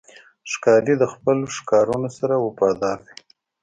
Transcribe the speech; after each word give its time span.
ښکاري 0.51 0.93
د 0.99 1.03
خپلو 1.13 1.45
ښکارونو 1.57 2.09
سره 2.17 2.35
وفادار 2.45 2.97
دی. 3.05 3.15